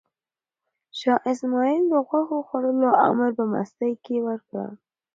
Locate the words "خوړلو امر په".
2.47-3.43